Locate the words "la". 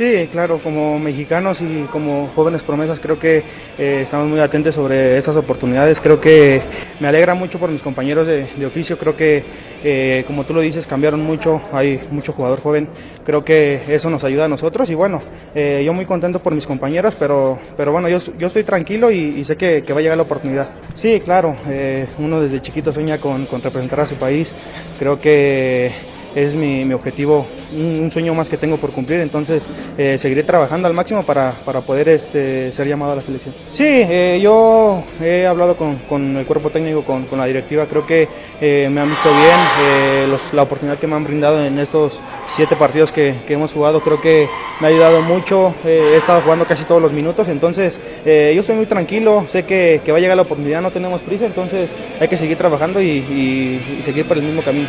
20.16-20.22, 33.16-33.22, 37.38-37.46, 40.52-40.62, 50.36-50.42